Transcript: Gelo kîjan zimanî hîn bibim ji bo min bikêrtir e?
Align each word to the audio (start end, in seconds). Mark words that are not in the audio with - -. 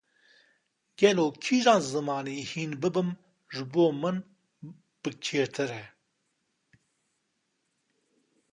Gelo 0.99 1.25
kîjan 1.43 1.81
zimanî 1.91 2.37
hîn 2.51 2.71
bibim 2.81 3.09
ji 3.53 3.63
bo 3.71 3.85
min 4.01 4.17
bikêrtir 5.01 5.71
e? 5.83 5.85